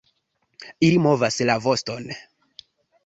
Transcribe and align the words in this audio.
Ili 0.87 0.97
movas 1.07 1.37
la 1.49 1.59
voston. 1.67 2.11